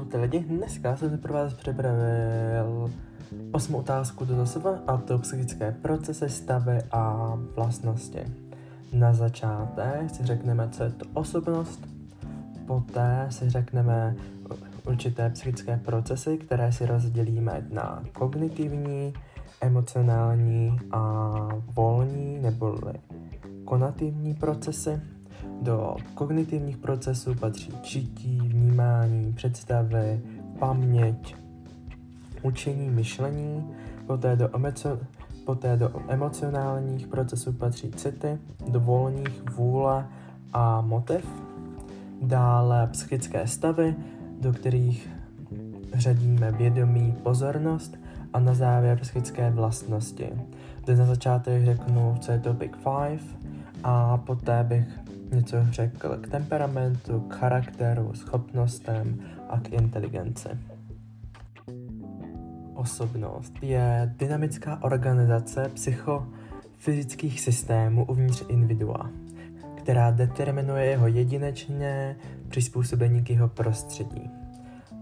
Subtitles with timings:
[0.00, 2.90] ty lidi, dneska jsem si pro vás připravil
[3.52, 8.20] osmou otázku do sebe a to psychické procesy, stavy a vlastnosti.
[8.92, 11.80] Na začátek si řekneme, co je to osobnost,
[12.66, 14.16] poté si řekneme
[14.86, 19.12] určité psychické procesy, které si rozdělíme na kognitivní,
[19.60, 21.32] emocionální a
[21.76, 22.92] volní neboli
[23.64, 25.00] konativní procesy.
[25.62, 30.20] Do kognitivních procesů patří čití, vnímání, představy,
[30.58, 31.36] paměť,
[32.42, 33.70] učení, myšlení,
[34.06, 34.98] poté do, emocio-
[35.44, 40.06] poté do emocionálních procesů patří city, do volných vůle
[40.52, 41.26] a motiv,
[42.22, 43.96] dále psychické stavy,
[44.40, 45.08] do kterých
[45.94, 47.98] řadíme vědomí, pozornost
[48.32, 50.28] a na závěr psychické vlastnosti.
[50.82, 53.22] Zde na začátek řeknu, co je to Big Five
[53.84, 55.01] a poté bych
[55.32, 60.48] něco řekl k temperamentu, k charakteru, schopnostem a k inteligenci.
[62.74, 69.10] Osobnost je dynamická organizace psychofyzických systémů uvnitř individua,
[69.74, 72.16] která determinuje jeho jedinečné
[72.48, 74.30] přizpůsobení k jeho prostředí.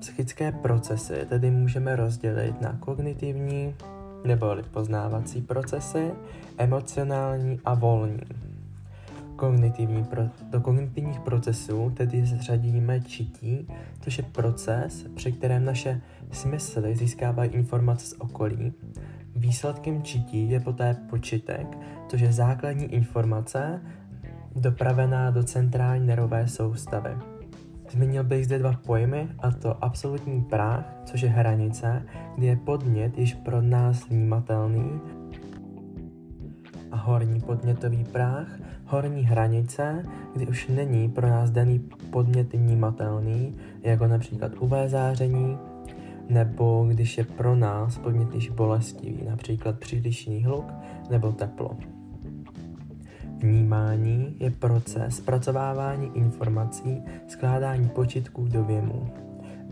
[0.00, 3.74] Psychické procesy tedy můžeme rozdělit na kognitivní
[4.24, 6.10] neboli poznávací procesy,
[6.58, 8.47] emocionální a volní.
[9.38, 13.68] Kognitivní pro, do kognitivních procesů tedy zřadíme čití,
[14.00, 18.72] což je proces, při kterém naše smysly získávají informace z okolí.
[19.36, 23.80] Výsledkem čití je poté počitek, což je základní informace
[24.56, 27.10] dopravená do centrální nervové soustavy.
[27.90, 32.02] Zmínil bych zde dva pojmy, a to absolutní práh, což je hranice,
[32.36, 35.00] kdy je podnět již pro nás vnímatelný,
[36.90, 38.58] a horní podnětový práh,
[38.88, 41.78] horní hranice, kdy už není pro nás daný
[42.10, 45.58] podnět vnímatelný, jako například UV záření,
[46.28, 50.72] nebo když je pro nás podnět již bolestivý, například přílišný hluk
[51.10, 51.70] nebo teplo.
[53.38, 59.08] Vnímání je proces zpracovávání informací, skládání počitků do věmů.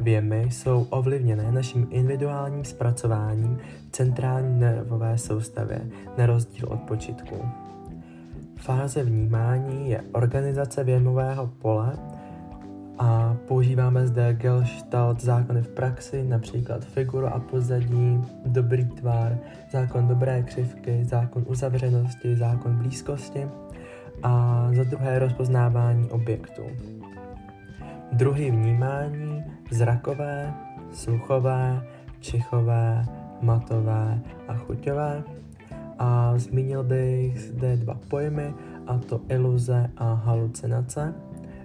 [0.00, 3.58] Věmy jsou ovlivněné naším individuálním zpracováním
[3.90, 7.65] centrální nervové soustavě, na rozdíl od počitků.
[8.66, 11.92] Fáze vnímání je organizace věmového pole
[12.98, 19.38] a používáme zde Gestalt zákony v praxi, například figuru a pozadí, dobrý tvar,
[19.72, 23.48] zákon dobré křivky, zákon uzavřenosti, zákon blízkosti
[24.22, 26.62] a za druhé rozpoznávání objektů.
[28.12, 30.54] Druhy vnímání zrakové,
[30.92, 31.82] sluchové,
[32.20, 33.04] čichové,
[33.42, 35.35] matové a chuťové.
[35.98, 38.54] A zmínil bych zde dva pojmy,
[38.86, 41.14] a to iluze a halucinace.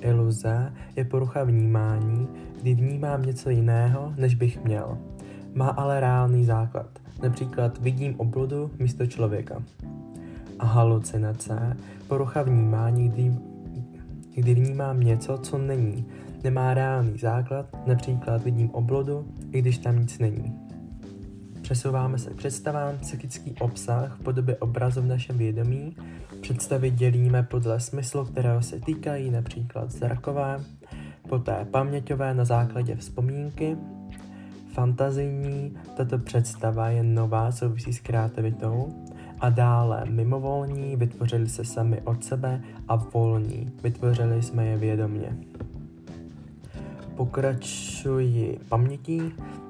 [0.00, 2.28] Iluze je porucha vnímání,
[2.60, 4.98] kdy vnímám něco jiného, než bych měl.
[5.54, 6.86] Má ale reálný základ.
[7.22, 9.62] Například vidím obludu místo člověka.
[10.58, 11.76] A halucinace,
[12.08, 13.34] porucha vnímání, kdy,
[14.34, 16.06] kdy vnímám něco, co není.
[16.44, 20.63] Nemá reálný základ, například vidím oblodu, i když tam nic není.
[21.64, 25.96] Přesouváme se k představám, psychický obsah v podobě obrazu v našem vědomí.
[26.40, 30.60] Představy dělíme podle smyslu, kterého se týkají, například zrakové,
[31.28, 33.76] poté paměťové na základě vzpomínky,
[34.74, 38.94] fantazijní, tato představa je nová, souvisí s kreativitou,
[39.40, 45.36] a dále mimovolní, vytvořili se sami od sebe a volní, vytvořili jsme je vědomě.
[47.16, 49.20] Pokračuji pamětí,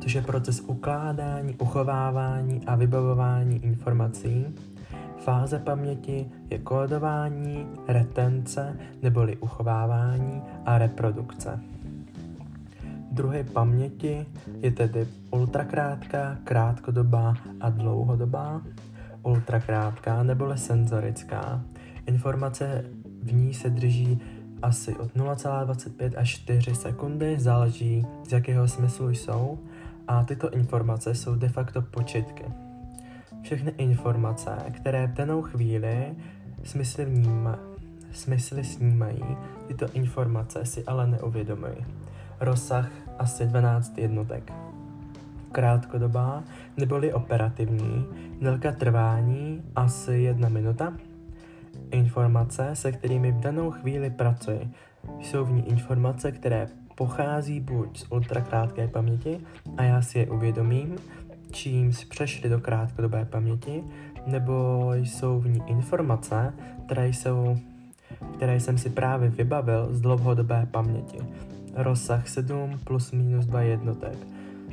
[0.00, 4.46] což je proces ukládání, uchovávání a vybavování informací.
[5.18, 11.60] Fáze paměti je kódování, retence neboli uchovávání a reprodukce.
[13.10, 14.26] Druhy paměti
[14.60, 18.62] je tedy ultrakrátká, krátkodobá a dlouhodobá.
[19.22, 21.62] Ultrakrátká neboli senzorická.
[22.06, 22.84] Informace
[23.22, 24.20] v ní se drží
[24.62, 29.58] asi od 0,25 až 4 sekundy, záleží z jakého smyslu jsou
[30.08, 32.44] a tyto informace jsou de facto početky.
[33.42, 36.14] Všechny informace, které v danou chvíli
[36.64, 37.58] smysly, vníma,
[38.12, 39.24] smysly snímají,
[39.66, 41.76] tyto informace si ale neuvědomují.
[42.40, 44.52] Rozsah asi 12 jednotek.
[45.52, 46.42] Krátkodobá
[46.76, 48.06] neboli operativní,
[48.40, 50.92] délka trvání asi jedna minuta.
[51.90, 54.70] Informace, se kterými v danou chvíli pracuji,
[55.20, 59.40] jsou v ní informace, které pochází buď z ultrakrátké paměti
[59.76, 60.96] a já si je uvědomím,
[61.50, 63.84] čímž přešly do krátkodobé paměti,
[64.26, 66.54] nebo jsou v ní informace,
[66.86, 67.56] které jsou
[68.34, 71.18] které jsem si právě vybavil z dlouhodobé paměti.
[71.74, 74.18] rozsah 7 plus minus 2 jednotek,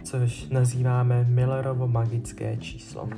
[0.04, 3.10] což nazýváme Millerovo magické číslo.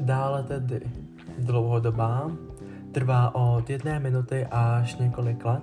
[0.00, 0.80] Dále tedy
[1.38, 2.30] dlouhodobá,
[2.92, 5.62] trvá od jedné minuty až několik let.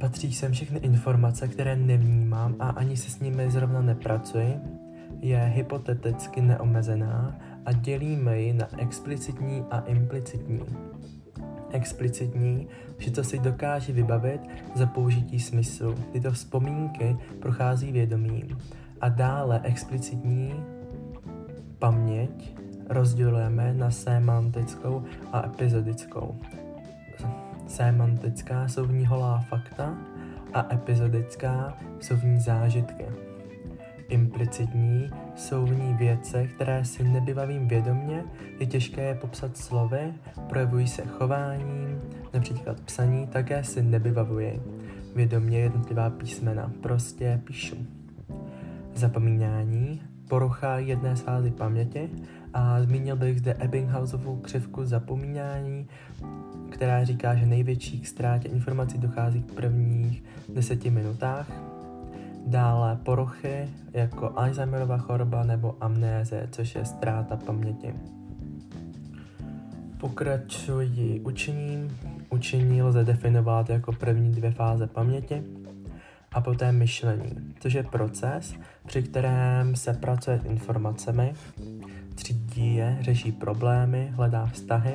[0.00, 4.60] Patří sem všechny informace, které nevnímám a ani se s nimi zrovna nepracuji.
[5.20, 10.60] Je hypoteticky neomezená a dělíme ji na explicitní a implicitní.
[11.70, 12.68] Explicitní,
[12.98, 14.40] že to si dokáže vybavit
[14.74, 15.94] za použití smyslu.
[16.12, 18.58] Tyto vzpomínky prochází vědomím.
[19.00, 20.54] A dále explicitní
[21.78, 26.34] paměť rozdělujeme na semantickou a epizodickou.
[27.66, 29.94] Semantická jsou v ní holá fakta
[30.54, 33.04] a epizodická jsou v ní zážitky.
[34.08, 38.24] Implicitní jsou v ní věce, které si nebývavím vědomně,
[38.60, 40.14] je těžké je popsat slovy,
[40.48, 42.00] projevují se chováním,
[42.34, 44.60] například psaní, také si nevybavuji
[45.14, 47.76] vědomě jednotlivá písmena, prostě píšu.
[48.94, 52.10] Zapomínání, porucha jedné z fázy paměti
[52.54, 55.86] a zmínil bych zde Ebbinghausovou křivku zapomínání,
[56.70, 61.52] která říká, že největší k ztrátě informací dochází v prvních deseti minutách.
[62.46, 67.94] Dále poruchy jako Alzheimerova choroba nebo amnéze, což je ztráta paměti.
[70.00, 71.96] Pokračuji učením.
[72.30, 75.42] Učení lze definovat jako první dvě fáze paměti
[76.32, 78.54] a poté myšlení, což je proces,
[78.86, 81.34] při kterém se pracuje s informacemi,
[82.14, 84.94] třídí je, řeší problémy, hledá vztahy.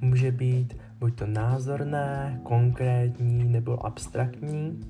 [0.00, 4.80] Může být buď to názorné, konkrétní nebo abstraktní.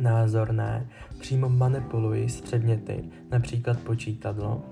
[0.00, 0.86] Názorné
[1.20, 4.62] přímo manipuluji s předměty, například počítadlo.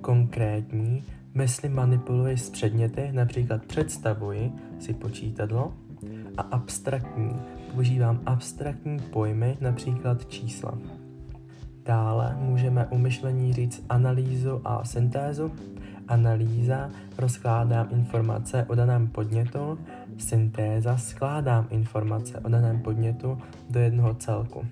[0.00, 1.04] Konkrétní
[1.34, 5.72] mysli manipuluji s předměty, například představuji si počítadlo.
[6.36, 7.30] A abstraktní
[7.74, 10.78] používám abstraktní pojmy, například čísla.
[11.88, 15.52] Dále můžeme u myšlení říct analýzu a syntézu.
[16.08, 19.78] Analýza rozkládám informace o daném podnětu,
[20.18, 23.38] syntéza skládám informace o daném podnětu
[23.70, 24.66] do jednoho celku.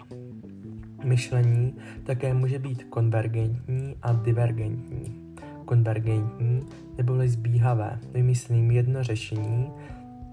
[1.04, 1.74] Myšlení
[2.04, 5.14] také může být konvergentní a divergentní.
[5.64, 6.62] Konvergentní
[6.96, 9.70] neboli zbíhavé, vymyslím jedno řešení,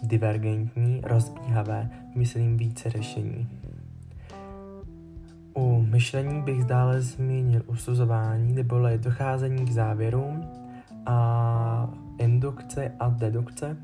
[0.03, 3.47] divergentní, rozbíhavé, vymyslím více řešení.
[5.53, 10.51] U myšlení bych dále zmínil usuzování neboli docházení k závěrům
[11.05, 13.77] a indukce a dedukce.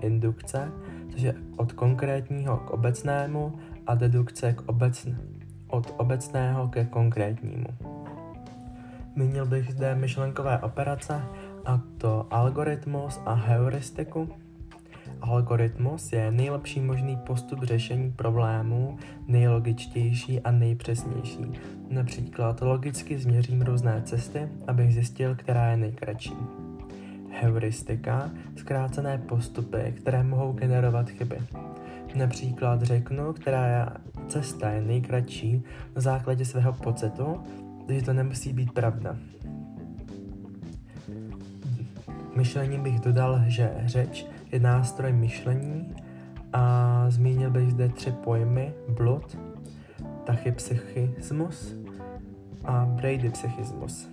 [0.00, 0.72] Indukce,
[1.08, 3.52] což je od konkrétního k obecnému
[3.86, 5.16] a dedukce k obecn-
[5.68, 7.66] od obecného ke konkrétnímu.
[9.14, 11.22] Zmínil bych zde myšlenkové operace,
[11.64, 14.28] a to algoritmus a heuristiku,
[15.24, 18.98] Algoritmus je nejlepší možný postup řešení problémů,
[19.28, 21.44] nejlogičtější a nejpřesnější.
[21.90, 26.34] Například logicky změřím různé cesty, abych zjistil, která je nejkratší.
[27.40, 31.38] Heuristika, zkrácené postupy, které mohou generovat chyby.
[32.14, 33.96] Například řeknu, která
[34.28, 35.62] cesta je nejkratší
[35.96, 37.40] na základě svého pocitu,
[37.88, 39.16] že to nemusí být pravda.
[42.36, 45.94] Myšlením bych dodal, že řeč je nástroj myšlení
[46.52, 49.38] a zmínil bych zde tři pojmy blud,
[50.24, 51.74] tachypsychismus
[52.64, 54.08] a bradypsychismus.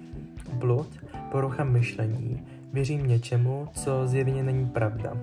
[0.54, 0.88] Blud,
[1.32, 2.44] porucha myšlení,
[2.74, 5.14] věřím něčemu, co zjevně není pravda.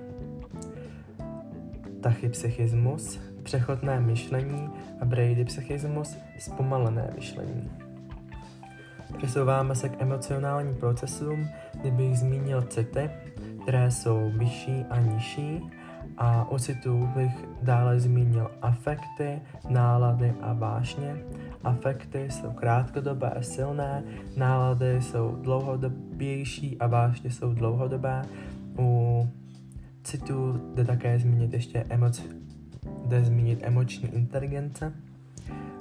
[2.01, 4.69] Tachypsychismus, přechodné myšlení
[5.01, 7.69] a bradypsychismus, zpomalené myšlení.
[9.17, 11.47] Přesouváme se k emocionálním procesům,
[11.81, 13.09] kdybych zmínil city,
[13.61, 15.61] které jsou vyšší a nižší
[16.17, 21.15] a u citů bych dále zmínil afekty, nálady a vášně.
[21.63, 24.03] Afekty jsou krátkodobé a silné,
[24.37, 28.25] nálady jsou dlouhodobější a vášně jsou dlouhodobé.
[28.79, 29.29] U
[30.03, 32.23] citů jde také zmínit ještě emoci,
[33.05, 34.93] jde zmínit emoční inteligence,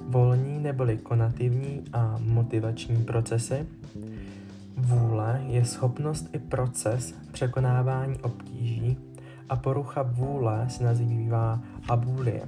[0.09, 3.67] volní neboli konativní a motivační procesy.
[4.89, 8.99] Vůle je schopnost i proces překonávání obtíží
[9.49, 12.43] a porucha vůle se nazývá abulie.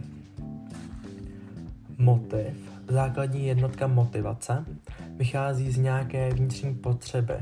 [1.98, 4.64] Motiv, základní jednotka motivace,
[5.16, 7.34] vychází z nějaké vnitřní potřeby.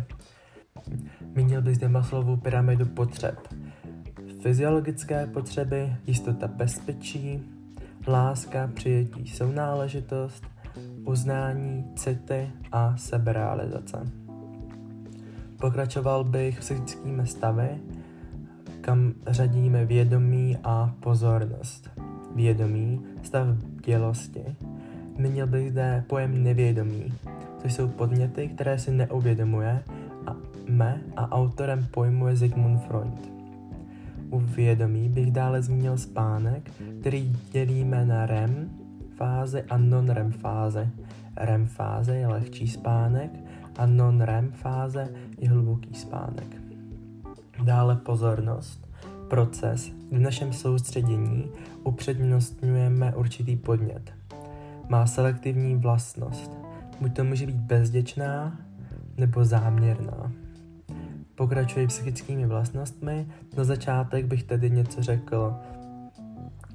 [1.35, 3.49] Mínil bych zde Maslovu pyramidu potřeb.
[4.43, 7.43] Fyziologické potřeby, jistota bezpečí,
[8.07, 10.45] láska, přijetí, sounáležitost,
[11.05, 14.28] uznání, city a seberealizace.
[15.61, 17.69] Pokračoval bych psychickými stavy,
[18.81, 21.91] kam řadíme vědomí a pozornost.
[22.35, 24.45] Vědomí, stav bdělosti,
[25.19, 27.12] Zmínil bych zde pojem nevědomí,
[27.62, 29.83] což jsou podněty, které si neuvědomuje
[30.27, 30.37] a
[30.69, 33.31] me a autorem pojmu je Sigmund Freud.
[34.31, 38.71] U vědomí bych dále zmínil spánek, který dělíme na REM
[39.17, 40.91] fáze a non-REM fáze.
[41.37, 43.31] REM fáze je lehčí spánek
[43.79, 46.57] a non-REM fáze je hluboký spánek.
[47.62, 48.88] Dále pozornost,
[49.28, 51.50] proces, v našem soustředění
[51.85, 54.12] upřednostňujeme určitý podnět.
[54.88, 56.50] Má selektivní vlastnost.
[57.00, 58.61] Buď to může být bezděčná
[59.16, 60.33] nebo záměrná.
[61.35, 63.26] Pokračuje psychickými vlastnostmi.
[63.57, 65.54] Na začátek bych tedy něco řekl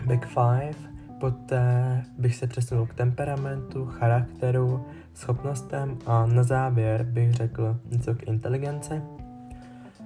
[0.07, 0.92] Big Five,
[1.23, 8.23] poté bych se přesunul k temperamentu, charakteru, schopnostem a na závěr bych řekl něco k
[8.23, 9.01] inteligenci.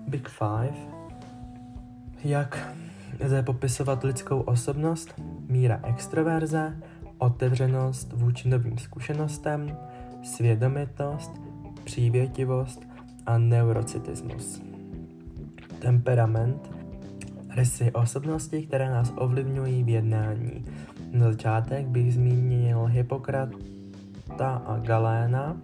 [0.07, 0.77] Big Five.
[2.23, 2.75] Jak
[3.19, 5.13] lze popisovat lidskou osobnost?
[5.49, 6.77] Míra extroverze,
[7.17, 9.77] otevřenost vůči novým zkušenostem,
[10.23, 11.31] svědomitost,
[11.83, 12.87] přívětivost
[13.25, 14.61] a neurocitismus.
[15.79, 16.71] Temperament,
[17.55, 20.65] rysy osobnosti, které nás ovlivňují v jednání.
[21.11, 25.57] Na začátek bych zmínil Hippokrata a Galéna,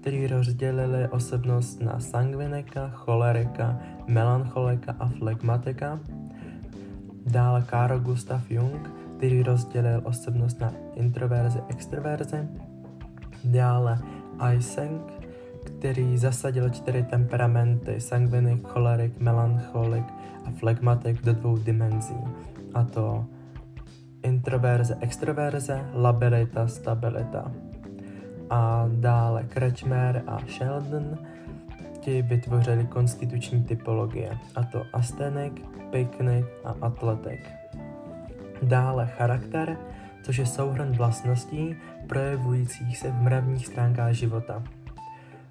[0.00, 6.00] kteří rozdělili osobnost na sangvinika, cholerika, melancholika a flegmatika.
[7.26, 12.48] Dále Carl Gustav Jung, který rozdělil osobnost na introverzi, extroverzi.
[13.44, 13.98] Dále
[14.48, 15.02] Eysenck,
[15.64, 20.04] který zasadil čtyři temperamenty, sangvinik, cholerik, melancholik
[20.44, 22.16] a flegmatik do dvou dimenzí,
[22.74, 23.26] a to
[24.26, 27.52] introverze, extroverze, labilita, stabilita.
[28.50, 31.18] A dále Kretschmer a Sheldon
[32.00, 37.40] ti vytvořili konstituční typologie, a to astenik, piknik a atletik.
[38.62, 39.78] Dále charakter,
[40.22, 44.62] což je souhrn vlastností projevujících se v mravních stránkách života.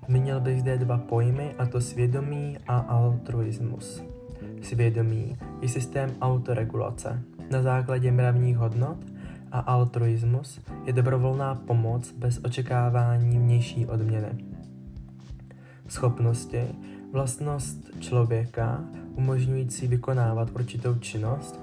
[0.08, 4.04] Zmínil bych zde dva pojmy, a to svědomí a altruismus.
[4.62, 8.98] Svědomí je systém autoregulace na základě mravních hodnot
[9.52, 14.46] a altruismus je dobrovolná pomoc bez očekávání vnější odměny.
[15.88, 16.62] Schopnosti,
[17.12, 18.84] vlastnost člověka
[19.16, 21.60] umožňující vykonávat určitou činnost,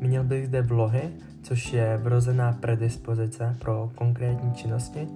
[0.00, 1.02] měl bych zde vlohy,
[1.42, 5.08] což je vrozená predispozice pro konkrétní činnosti,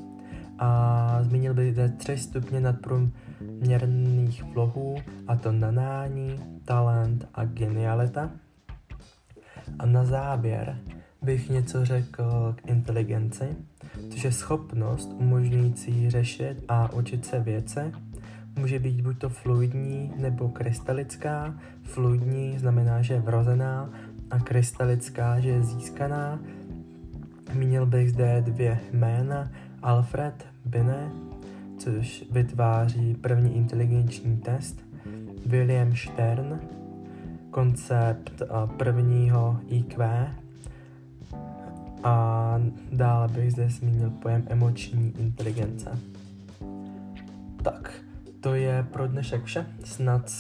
[0.58, 4.96] a zmínil bych zde tři stupně nadprůměrných vlohů,
[5.26, 8.30] a to nanání, talent a genialita.
[9.78, 10.78] A na závěr
[11.22, 13.56] bych něco řekl k inteligenci,
[14.10, 17.80] což je schopnost umožňující řešit a učit se věci.
[18.58, 21.54] Může být buď to fluidní nebo krystalická.
[21.82, 23.90] Fluidní znamená, že je vrozená
[24.30, 26.40] a krystalická, že je získaná.
[27.54, 29.50] Měl bych zde dvě jména,
[29.82, 31.12] Alfred Binet,
[31.78, 34.80] což vytváří první inteligenční test,
[35.46, 36.60] William Stern,
[37.56, 38.42] koncept
[38.76, 40.28] prvního IQ
[42.04, 42.60] a
[42.92, 45.98] dále bych zde zmínil pojem emoční inteligence.
[47.62, 47.92] Tak,
[48.40, 49.66] to je pro dnešek vše.
[49.84, 50.32] Snad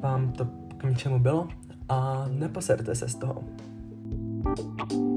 [0.00, 1.48] vám to k něčemu bylo
[1.88, 3.44] a neposerte se z toho.
[4.44, 5.15] thank you